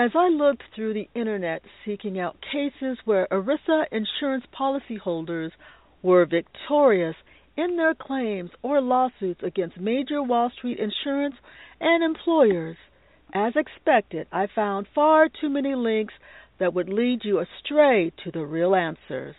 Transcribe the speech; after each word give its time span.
As 0.00 0.12
I 0.14 0.28
looked 0.28 0.62
through 0.74 0.94
the 0.94 1.10
internet 1.14 1.60
seeking 1.84 2.18
out 2.18 2.38
cases 2.40 2.96
where 3.04 3.28
ERISA 3.30 3.84
insurance 3.92 4.46
policyholders 4.58 5.50
were 6.00 6.24
victorious 6.24 7.16
in 7.54 7.76
their 7.76 7.94
claims 7.94 8.50
or 8.62 8.80
lawsuits 8.80 9.42
against 9.42 9.78
major 9.78 10.22
Wall 10.22 10.50
Street 10.56 10.78
insurance 10.78 11.34
and 11.82 12.02
employers, 12.02 12.78
as 13.34 13.52
expected, 13.56 14.26
I 14.32 14.46
found 14.46 14.86
far 14.94 15.28
too 15.28 15.50
many 15.50 15.74
links 15.74 16.14
that 16.58 16.72
would 16.72 16.88
lead 16.88 17.22
you 17.22 17.38
astray 17.38 18.10
to 18.24 18.30
the 18.30 18.46
real 18.46 18.74
answers. 18.74 19.36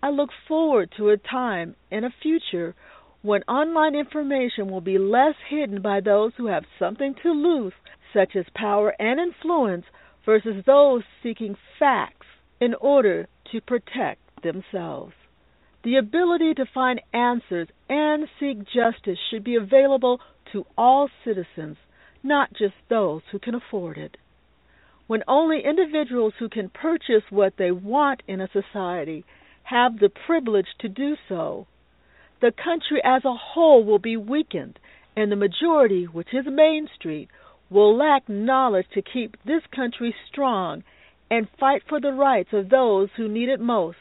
I 0.00 0.10
look 0.10 0.30
forward 0.46 0.92
to 0.96 1.08
a 1.08 1.16
time 1.16 1.74
in 1.90 2.04
a 2.04 2.14
future 2.22 2.76
when 3.22 3.42
online 3.48 3.96
information 3.96 4.70
will 4.70 4.80
be 4.80 4.98
less 4.98 5.34
hidden 5.50 5.82
by 5.82 5.98
those 5.98 6.30
who 6.36 6.46
have 6.46 6.66
something 6.78 7.16
to 7.24 7.32
lose 7.32 7.72
such 8.12 8.36
as 8.36 8.44
power 8.54 8.94
and 8.98 9.18
influence, 9.20 9.84
versus 10.24 10.64
those 10.66 11.02
seeking 11.22 11.56
facts 11.78 12.26
in 12.60 12.74
order 12.74 13.26
to 13.50 13.60
protect 13.60 14.20
themselves. 14.42 15.12
The 15.84 15.96
ability 15.96 16.54
to 16.54 16.64
find 16.72 17.00
answers 17.12 17.68
and 17.88 18.28
seek 18.38 18.58
justice 18.58 19.18
should 19.30 19.42
be 19.42 19.56
available 19.56 20.20
to 20.52 20.64
all 20.78 21.08
citizens, 21.24 21.76
not 22.22 22.52
just 22.52 22.74
those 22.88 23.22
who 23.32 23.38
can 23.40 23.54
afford 23.54 23.98
it. 23.98 24.16
When 25.08 25.24
only 25.26 25.64
individuals 25.64 26.34
who 26.38 26.48
can 26.48 26.68
purchase 26.68 27.24
what 27.30 27.54
they 27.58 27.72
want 27.72 28.22
in 28.28 28.40
a 28.40 28.48
society 28.52 29.24
have 29.64 29.98
the 29.98 30.08
privilege 30.08 30.68
to 30.80 30.88
do 30.88 31.16
so, 31.28 31.66
the 32.40 32.52
country 32.52 33.00
as 33.04 33.24
a 33.24 33.34
whole 33.34 33.84
will 33.84 33.98
be 33.98 34.16
weakened, 34.16 34.78
and 35.16 35.30
the 35.30 35.36
majority, 35.36 36.04
which 36.04 36.32
is 36.32 36.46
Main 36.46 36.88
Street, 36.94 37.28
will 37.72 37.96
lack 37.96 38.28
knowledge 38.28 38.86
to 38.94 39.02
keep 39.02 39.36
this 39.44 39.62
country 39.74 40.14
strong 40.30 40.82
and 41.30 41.48
fight 41.58 41.82
for 41.88 42.00
the 42.00 42.12
rights 42.12 42.50
of 42.52 42.68
those 42.68 43.08
who 43.16 43.28
need 43.28 43.48
it 43.48 43.60
most, 43.60 43.96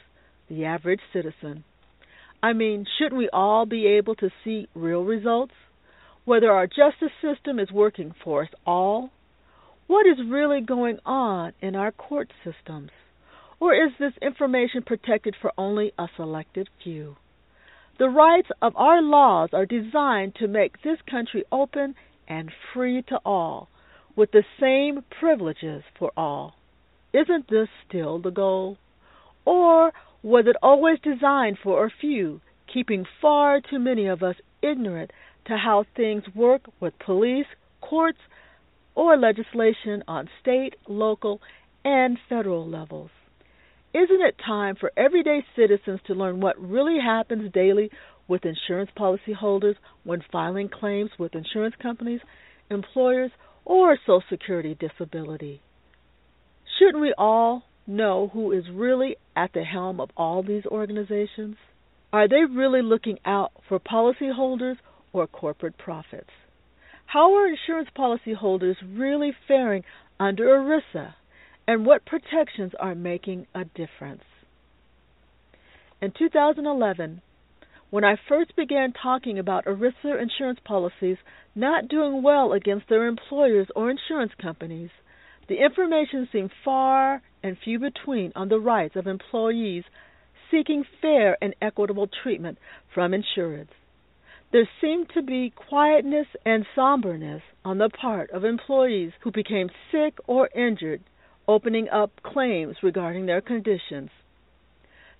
the 0.49 0.65
average 0.65 0.99
citizen. 1.13 1.63
I 2.43 2.53
mean, 2.53 2.85
shouldn't 2.97 3.17
we 3.17 3.29
all 3.31 3.65
be 3.65 3.87
able 3.87 4.15
to 4.15 4.29
see 4.43 4.67
real 4.75 5.03
results? 5.03 5.53
Whether 6.25 6.51
our 6.51 6.67
justice 6.67 7.11
system 7.21 7.59
is 7.59 7.71
working 7.71 8.13
for 8.23 8.43
us 8.43 8.49
all? 8.65 9.11
What 9.87 10.05
is 10.05 10.17
really 10.29 10.61
going 10.61 10.99
on 11.05 11.53
in 11.61 11.75
our 11.75 11.91
court 11.91 12.31
systems? 12.43 12.91
Or 13.59 13.73
is 13.73 13.91
this 13.99 14.13
information 14.21 14.81
protected 14.85 15.35
for 15.39 15.51
only 15.57 15.93
a 15.97 16.07
selected 16.17 16.67
few? 16.83 17.15
The 17.99 18.09
rights 18.09 18.49
of 18.61 18.75
our 18.75 19.01
laws 19.01 19.49
are 19.53 19.65
designed 19.65 20.35
to 20.35 20.47
make 20.47 20.81
this 20.81 20.97
country 21.09 21.43
open 21.51 21.93
and 22.31 22.49
free 22.73 23.03
to 23.09 23.19
all, 23.25 23.67
with 24.15 24.31
the 24.31 24.43
same 24.57 25.03
privileges 25.19 25.83
for 25.99 26.13
all. 26.15 26.55
Isn't 27.13 27.49
this 27.49 27.67
still 27.85 28.19
the 28.19 28.31
goal? 28.31 28.77
Or 29.43 29.91
was 30.23 30.45
it 30.47 30.55
always 30.63 30.97
designed 31.03 31.57
for 31.61 31.85
a 31.85 31.91
few, 31.99 32.39
keeping 32.73 33.05
far 33.21 33.59
too 33.59 33.79
many 33.79 34.07
of 34.07 34.23
us 34.23 34.37
ignorant 34.61 35.11
to 35.47 35.57
how 35.57 35.83
things 35.97 36.23
work 36.33 36.61
with 36.79 36.93
police, 37.05 37.47
courts, 37.81 38.19
or 38.95 39.17
legislation 39.17 40.01
on 40.07 40.29
state, 40.41 40.75
local, 40.87 41.41
and 41.83 42.17
federal 42.29 42.65
levels? 42.65 43.09
Isn't 43.93 44.21
it 44.21 44.35
time 44.45 44.77
for 44.79 44.93
everyday 44.95 45.43
citizens 45.53 45.99
to 46.07 46.13
learn 46.13 46.39
what 46.39 46.57
really 46.57 46.97
happens 47.03 47.51
daily 47.51 47.91
with 48.31 48.45
insurance 48.45 48.89
policyholders 48.97 49.75
when 50.05 50.23
filing 50.31 50.69
claims 50.69 51.09
with 51.19 51.35
insurance 51.35 51.75
companies, 51.81 52.21
employers, 52.69 53.29
or 53.65 53.97
Social 54.07 54.23
Security 54.29 54.73
disability? 54.79 55.61
Shouldn't 56.79 57.01
we 57.01 57.13
all 57.17 57.63
know 57.85 58.29
who 58.31 58.53
is 58.53 58.63
really 58.71 59.17
at 59.35 59.51
the 59.51 59.65
helm 59.65 59.99
of 59.99 60.11
all 60.15 60.43
these 60.43 60.65
organizations? 60.65 61.57
Are 62.13 62.29
they 62.29 62.45
really 62.49 62.81
looking 62.81 63.19
out 63.25 63.51
for 63.67 63.81
policyholders 63.81 64.77
or 65.11 65.27
corporate 65.27 65.77
profits? 65.77 66.29
How 67.07 67.35
are 67.35 67.49
insurance 67.49 67.89
policyholders 67.97 68.75
really 68.95 69.33
faring 69.45 69.83
under 70.21 70.45
ERISA, 70.45 71.15
and 71.67 71.85
what 71.85 72.05
protections 72.05 72.71
are 72.79 72.95
making 72.95 73.47
a 73.53 73.65
difference? 73.65 74.23
In 76.01 76.13
2011, 76.17 77.21
when 77.91 78.05
I 78.05 78.15
first 78.29 78.55
began 78.55 78.93
talking 78.93 79.37
about 79.37 79.65
ERISA 79.65 80.21
insurance 80.21 80.59
policies 80.63 81.17
not 81.53 81.89
doing 81.89 82.23
well 82.23 82.53
against 82.53 82.87
their 82.87 83.05
employers 83.05 83.67
or 83.75 83.91
insurance 83.91 84.31
companies, 84.41 84.89
the 85.49 85.61
information 85.61 86.27
seemed 86.31 86.51
far 86.63 87.21
and 87.43 87.57
few 87.61 87.79
between 87.79 88.31
on 88.33 88.47
the 88.47 88.59
rights 88.59 88.95
of 88.95 89.07
employees 89.07 89.83
seeking 90.49 90.85
fair 91.01 91.37
and 91.41 91.53
equitable 91.61 92.07
treatment 92.23 92.57
from 92.93 93.11
insureds. 93.11 93.67
There 94.53 94.69
seemed 94.79 95.09
to 95.13 95.21
be 95.21 95.53
quietness 95.53 96.27
and 96.45 96.65
somberness 96.73 97.41
on 97.65 97.77
the 97.77 97.89
part 97.89 98.31
of 98.31 98.45
employees 98.45 99.11
who 99.21 99.31
became 99.31 99.69
sick 99.91 100.17
or 100.27 100.49
injured, 100.55 101.01
opening 101.45 101.89
up 101.89 102.11
claims 102.23 102.77
regarding 102.81 103.25
their 103.25 103.41
conditions. 103.41 104.09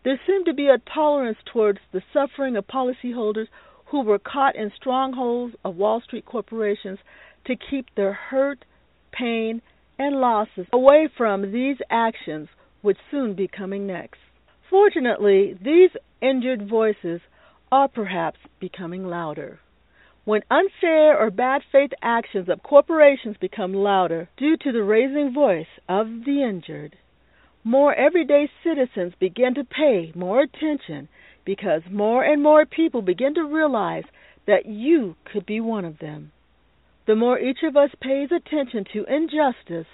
There 0.04 0.20
seemed 0.26 0.46
to 0.48 0.54
be 0.54 0.68
a 0.68 0.80
tolerance 0.80 1.38
towards 1.46 1.80
the 1.92 2.02
suffering 2.12 2.58
of 2.58 2.66
policyholders 2.66 3.50
who 3.86 4.02
were 4.02 4.18
caught 4.18 4.56
in 4.56 4.72
strongholds 4.72 5.56
of 5.64 5.76
Wall 5.76 6.02
Street 6.02 6.26
corporations 6.26 6.98
to 7.46 7.56
keep 7.56 7.94
their 7.94 8.14
hurt, 8.14 8.66
pain, 9.12 9.62
and 10.00 10.20
losses 10.20 10.66
away 10.74 11.08
from 11.16 11.52
these 11.52 11.78
actions 11.92 12.50
would 12.82 12.98
soon 13.12 13.36
be 13.36 13.48
coming 13.48 13.86
next. 13.86 14.20
Fortunately, 14.72 15.54
these 15.62 15.92
injured 16.20 16.68
voices 16.68 17.22
are 17.72 17.88
perhaps 17.88 18.40
becoming 18.60 19.06
louder. 19.06 19.60
When 20.24 20.42
unfair 20.50 21.16
or 21.16 21.30
bad 21.30 21.62
faith 21.72 21.92
actions 22.02 22.50
of 22.50 22.64
corporations 22.64 23.38
become 23.38 23.74
louder 23.74 24.30
due 24.36 24.58
to 24.58 24.72
the 24.72 24.84
raising 24.84 25.32
voice 25.32 25.80
of 25.88 26.26
the 26.26 26.42
injured, 26.42 26.98
more 27.64 27.94
everyday 27.94 28.50
citizens 28.64 29.14
begin 29.20 29.54
to 29.54 29.64
pay 29.64 30.12
more 30.16 30.42
attention 30.42 31.08
because 31.46 31.82
more 31.92 32.24
and 32.24 32.42
more 32.42 32.66
people 32.66 33.02
begin 33.02 33.36
to 33.36 33.44
realize 33.44 34.04
that 34.48 34.66
you 34.66 35.16
could 35.26 35.46
be 35.46 35.60
one 35.60 35.86
of 35.86 36.00
them. 36.00 36.32
The 37.06 37.16
more 37.16 37.40
each 37.40 37.60
of 37.64 37.78
us 37.78 37.92
pays 38.02 38.30
attention 38.32 38.86
to 38.94 39.06
injustice, 39.06 39.88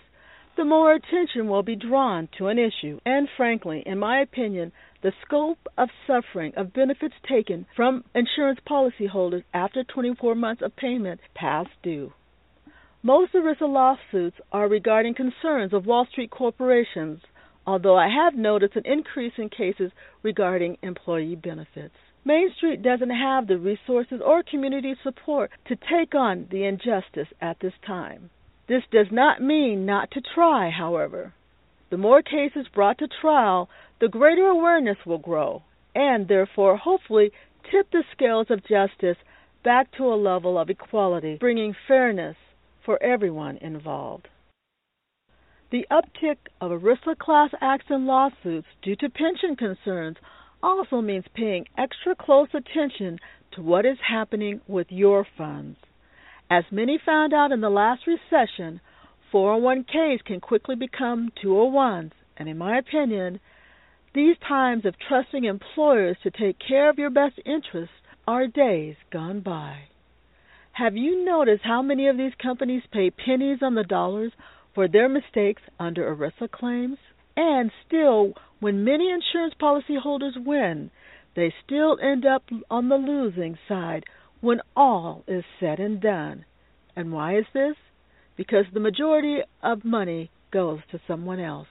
the 0.55 0.65
more 0.65 0.93
attention 0.93 1.47
will 1.47 1.63
be 1.63 1.75
drawn 1.75 2.29
to 2.37 2.47
an 2.47 2.57
issue, 2.57 2.99
and 3.05 3.27
frankly, 3.37 3.83
in 3.85 3.99
my 3.99 4.21
opinion, 4.21 4.71
the 5.03 5.13
scope 5.25 5.67
of 5.77 5.89
suffering 6.07 6.53
of 6.55 6.73
benefits 6.73 7.15
taken 7.29 7.65
from 7.75 8.03
insurance 8.15 8.59
policyholders 8.67 9.43
after 9.53 9.83
24 9.83 10.35
months 10.35 10.61
of 10.61 10.75
payment 10.75 11.19
past 11.35 11.69
due. 11.83 12.13
Most 13.03 13.33
ERISA 13.33 13.61
lawsuits 13.61 14.37
are 14.51 14.67
regarding 14.67 15.13
concerns 15.13 15.73
of 15.73 15.85
Wall 15.85 16.05
Street 16.05 16.31
corporations 16.31 17.21
although 17.67 17.97
I 17.97 18.07
have 18.07 18.33
noticed 18.33 18.77
an 18.77 18.85
increase 18.85 19.33
in 19.37 19.49
cases 19.49 19.91
regarding 20.23 20.77
employee 20.81 21.35
benefits. 21.35 21.93
Main 22.23 22.51
Street 22.55 22.81
doesn't 22.81 23.09
have 23.09 23.47
the 23.47 23.57
resources 23.57 24.21
or 24.25 24.41
community 24.41 24.95
support 25.03 25.51
to 25.67 25.75
take 25.75 26.15
on 26.15 26.47
the 26.49 26.63
injustice 26.63 27.27
at 27.41 27.59
this 27.59 27.73
time. 27.85 28.29
This 28.67 28.83
does 28.91 29.07
not 29.11 29.41
mean 29.41 29.85
not 29.85 30.11
to 30.11 30.21
try, 30.21 30.69
however. 30.69 31.33
The 31.89 31.97
more 31.97 32.21
cases 32.21 32.67
brought 32.73 32.97
to 32.99 33.07
trial, 33.21 33.69
the 33.99 34.09
greater 34.09 34.47
awareness 34.47 34.97
will 35.05 35.19
grow, 35.19 35.63
and 35.95 36.27
therefore, 36.27 36.77
hopefully, 36.77 37.31
tip 37.71 37.89
the 37.91 38.03
scales 38.11 38.47
of 38.49 38.65
justice 38.65 39.17
back 39.63 39.91
to 39.97 40.03
a 40.03 40.15
level 40.15 40.57
of 40.57 40.69
equality, 40.69 41.37
bringing 41.37 41.75
fairness 41.87 42.35
for 42.85 43.01
everyone 43.01 43.57
involved. 43.57 44.27
The 45.69 45.85
uptick 45.91 46.37
of 46.61 46.71
ERISA 46.71 47.17
class 47.17 47.49
action 47.59 48.05
lawsuits 48.05 48.67
due 48.81 48.95
to 48.97 49.09
pension 49.09 49.57
concerns 49.57 50.15
also 50.63 51.01
means 51.01 51.25
paying 51.33 51.67
extra 51.77 52.15
close 52.15 52.47
attention 52.53 53.19
to 53.51 53.61
what 53.61 53.85
is 53.85 53.97
happening 53.99 54.61
with 54.67 54.87
your 54.89 55.25
funds. 55.37 55.77
As 56.49 56.63
many 56.71 56.97
found 56.97 57.33
out 57.33 57.51
in 57.51 57.59
the 57.59 57.69
last 57.69 58.07
recession, 58.07 58.79
401ks 59.33 60.23
can 60.23 60.39
quickly 60.39 60.75
become 60.75 61.31
201s, 61.43 62.11
and 62.37 62.47
in 62.47 62.57
my 62.57 62.77
opinion, 62.77 63.41
these 64.15 64.37
times 64.47 64.85
of 64.85 64.95
trusting 64.97 65.43
employers 65.43 66.17
to 66.23 66.31
take 66.31 66.57
care 66.65 66.89
of 66.89 66.97
your 66.97 67.09
best 67.09 67.39
interests 67.45 67.95
are 68.25 68.47
days 68.47 68.95
gone 69.11 69.41
by. 69.41 69.89
Have 70.71 70.95
you 70.95 71.25
noticed 71.25 71.63
how 71.65 71.81
many 71.81 72.07
of 72.07 72.17
these 72.17 72.33
companies 72.41 72.83
pay 72.91 73.09
pennies 73.09 73.59
on 73.61 73.75
the 73.75 73.83
dollars 73.83 74.31
for 74.77 74.87
their 74.87 75.09
mistakes 75.09 75.63
under 75.79 76.15
ERISA 76.15 76.51
claims? 76.51 76.99
And 77.35 77.71
still, 77.87 78.33
when 78.59 78.83
many 78.83 79.09
insurance 79.09 79.55
policyholders 79.59 80.45
win, 80.45 80.91
they 81.35 81.51
still 81.65 81.97
end 81.99 82.27
up 82.27 82.43
on 82.69 82.87
the 82.87 82.95
losing 82.95 83.57
side 83.67 84.03
when 84.39 84.61
all 84.75 85.23
is 85.27 85.43
said 85.59 85.79
and 85.79 85.99
done. 85.99 86.45
And 86.95 87.11
why 87.11 87.39
is 87.39 87.45
this? 87.55 87.73
Because 88.35 88.65
the 88.71 88.79
majority 88.79 89.39
of 89.63 89.83
money 89.83 90.29
goes 90.53 90.81
to 90.91 91.01
someone 91.07 91.39
else. 91.39 91.67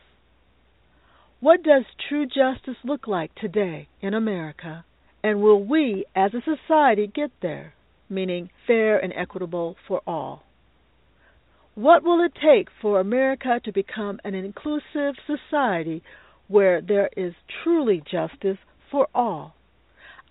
What 1.38 1.62
does 1.62 1.84
true 2.08 2.26
justice 2.26 2.82
look 2.82 3.06
like 3.06 3.32
today 3.36 3.86
in 4.00 4.14
America? 4.14 4.84
And 5.22 5.40
will 5.40 5.64
we 5.64 6.06
as 6.16 6.32
a 6.34 6.42
society 6.42 7.06
get 7.06 7.30
there? 7.40 7.74
Meaning 8.10 8.50
fair 8.66 8.98
and 8.98 9.12
equitable 9.16 9.76
for 9.86 10.02
all. 10.08 10.42
What 11.76 12.02
will 12.02 12.24
it 12.24 12.32
take 12.42 12.68
for 12.80 13.00
America 13.00 13.60
to 13.62 13.70
become 13.70 14.18
an 14.24 14.34
inclusive 14.34 15.14
society 15.26 16.02
where 16.48 16.80
there 16.80 17.10
is 17.18 17.34
truly 17.62 18.02
justice 18.10 18.56
for 18.90 19.08
all? 19.14 19.54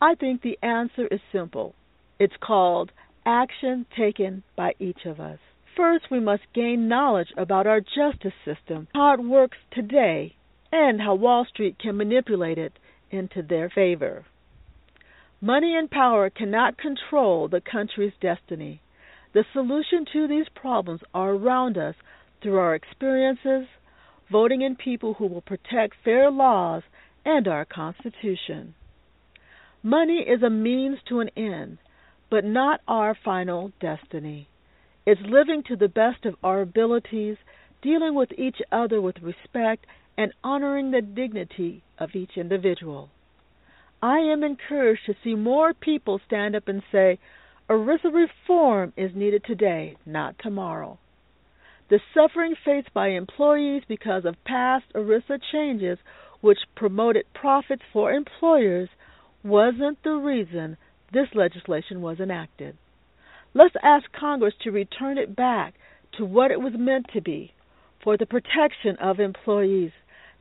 I 0.01 0.15
think 0.15 0.41
the 0.41 0.57
answer 0.63 1.05
is 1.05 1.19
simple. 1.31 1.75
It's 2.17 2.33
called 2.39 2.91
action 3.27 3.85
taken 3.95 4.41
by 4.55 4.73
each 4.79 5.05
of 5.05 5.19
us. 5.19 5.37
First, 5.77 6.09
we 6.09 6.19
must 6.19 6.51
gain 6.55 6.87
knowledge 6.87 7.31
about 7.37 7.67
our 7.67 7.79
justice 7.79 8.33
system, 8.43 8.87
how 8.95 9.13
it 9.13 9.23
works 9.23 9.57
today, 9.71 10.33
and 10.71 10.99
how 10.99 11.13
Wall 11.13 11.45
Street 11.45 11.77
can 11.77 11.95
manipulate 11.95 12.57
it 12.57 12.73
into 13.11 13.43
their 13.43 13.69
favor. 13.69 14.25
Money 15.41 15.75
and 15.77 15.91
power 15.91 16.31
cannot 16.31 16.79
control 16.79 17.47
the 17.47 17.61
country's 17.61 18.13
destiny. 18.19 18.81
The 19.35 19.43
solution 19.51 20.05
to 20.13 20.29
these 20.29 20.47
problems 20.55 21.01
are 21.13 21.31
around 21.31 21.77
us 21.77 21.95
through 22.41 22.57
our 22.57 22.73
experiences, 22.73 23.67
voting 24.31 24.61
in 24.61 24.77
people 24.77 25.15
who 25.15 25.27
will 25.27 25.41
protect 25.41 25.97
fair 26.05 26.31
laws 26.31 26.83
and 27.25 27.45
our 27.45 27.65
Constitution. 27.65 28.75
Money 29.83 30.19
is 30.19 30.41
a 30.41 30.49
means 30.49 30.99
to 31.09 31.19
an 31.19 31.31
end, 31.35 31.79
but 32.29 32.45
not 32.45 32.79
our 32.87 33.13
final 33.13 33.73
destiny. 33.81 34.47
It's 35.05 35.19
living 35.25 35.63
to 35.63 35.75
the 35.75 35.89
best 35.89 36.23
of 36.23 36.35
our 36.41 36.61
abilities, 36.61 37.35
dealing 37.81 38.15
with 38.15 38.29
each 38.37 38.61
other 38.71 39.01
with 39.01 39.21
respect, 39.21 39.85
and 40.17 40.31
honoring 40.45 40.91
the 40.91 41.01
dignity 41.01 41.83
of 41.99 42.15
each 42.15 42.37
individual. 42.37 43.09
I 44.01 44.19
am 44.19 44.45
encouraged 44.45 45.05
to 45.07 45.15
see 45.25 45.35
more 45.35 45.73
people 45.73 46.21
stand 46.25 46.55
up 46.55 46.69
and 46.69 46.81
say, 46.89 47.19
ERISA 47.67 48.13
reform 48.13 48.93
is 48.95 49.15
needed 49.15 49.43
today, 49.43 49.97
not 50.05 50.35
tomorrow. 50.37 50.99
The 51.89 51.99
suffering 52.13 52.55
faced 52.63 52.93
by 52.93 53.07
employees 53.07 53.81
because 53.87 54.23
of 54.23 54.43
past 54.45 54.85
ERISA 54.93 55.39
changes, 55.51 55.97
which 56.41 56.59
promoted 56.75 57.25
profits 57.33 57.81
for 57.91 58.11
employers, 58.11 58.89
wasn't 59.43 59.97
the 60.03 60.11
reason 60.11 60.77
this 61.11 61.27
legislation 61.33 62.03
was 62.03 62.19
enacted. 62.19 62.77
Let's 63.55 63.75
ask 63.81 64.11
Congress 64.11 64.53
to 64.61 64.69
return 64.69 65.17
it 65.17 65.35
back 65.35 65.73
to 66.19 66.25
what 66.25 66.51
it 66.51 66.61
was 66.61 66.73
meant 66.77 67.07
to 67.13 67.21
be 67.21 67.51
for 68.03 68.15
the 68.15 68.27
protection 68.27 68.95
of 69.01 69.19
employees, 69.19 69.91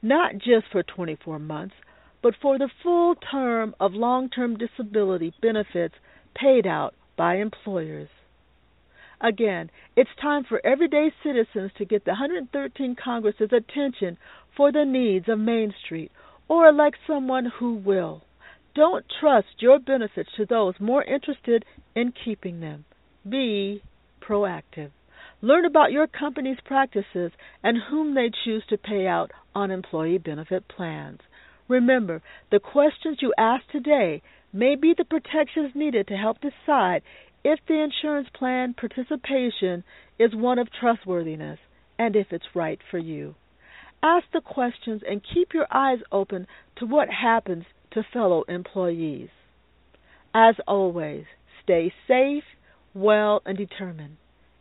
not 0.02 0.34
just 0.34 0.66
for 0.70 0.82
24 0.82 1.38
months, 1.38 1.74
but 2.22 2.34
for 2.42 2.58
the 2.58 2.68
full 2.82 3.14
term 3.14 3.74
of 3.80 3.94
long 3.94 4.28
term 4.28 4.58
disability 4.58 5.32
benefits 5.40 5.94
paid 6.34 6.66
out 6.66 6.94
by 7.16 7.36
employers. 7.36 8.08
Again, 9.20 9.70
it's 9.96 10.10
time 10.20 10.44
for 10.44 10.64
everyday 10.66 11.12
citizens 11.22 11.72
to 11.78 11.84
get 11.84 12.04
the 12.04 12.10
113 12.10 12.96
Congress's 13.02 13.52
attention 13.52 14.18
for 14.56 14.70
the 14.72 14.84
needs 14.84 15.28
of 15.28 15.38
Main 15.38 15.72
Street 15.84 16.10
or 16.48 16.68
elect 16.68 16.96
someone 17.06 17.50
who 17.58 17.74
will. 17.74 18.22
Don't 18.74 19.04
trust 19.20 19.60
your 19.60 19.78
benefits 19.78 20.30
to 20.36 20.46
those 20.46 20.74
more 20.80 21.04
interested 21.04 21.64
in 21.94 22.12
keeping 22.24 22.60
them. 22.60 22.84
Be 23.28 23.82
proactive. 24.20 24.90
Learn 25.40 25.64
about 25.64 25.92
your 25.92 26.06
company's 26.06 26.58
practices 26.64 27.30
and 27.62 27.78
whom 27.90 28.14
they 28.14 28.30
choose 28.44 28.64
to 28.68 28.78
pay 28.78 29.06
out 29.06 29.30
on 29.54 29.70
employee 29.70 30.18
benefit 30.18 30.66
plans. 30.68 31.20
Remember, 31.68 32.22
the 32.50 32.60
questions 32.60 33.18
you 33.20 33.32
ask 33.38 33.64
today 33.70 34.22
may 34.52 34.76
be 34.76 34.94
the 34.96 35.04
protections 35.04 35.72
needed 35.74 36.08
to 36.08 36.16
help 36.16 36.38
decide 36.40 37.02
if 37.44 37.58
the 37.66 37.82
insurance 37.82 38.28
plan 38.34 38.74
participation 38.74 39.84
is 40.18 40.34
one 40.34 40.58
of 40.58 40.68
trustworthiness 40.80 41.58
and 41.98 42.16
if 42.16 42.28
it's 42.30 42.44
right 42.54 42.78
for 42.90 42.98
you. 42.98 43.34
Ask 44.02 44.26
the 44.32 44.40
questions 44.40 45.02
and 45.08 45.22
keep 45.34 45.54
your 45.54 45.66
eyes 45.70 45.98
open 46.12 46.46
to 46.76 46.86
what 46.86 47.08
happens 47.08 47.64
to 47.92 48.02
fellow 48.12 48.44
employees. 48.48 49.30
As 50.34 50.56
always, 50.66 51.24
stay 51.62 51.92
safe, 52.06 52.44
well, 52.92 53.40
and 53.46 53.56
determined, 53.56 54.16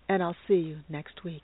and 0.07 0.23
I'll 0.23 0.35
see 0.47 0.55
you 0.55 0.77
next 0.89 1.23
week. 1.23 1.44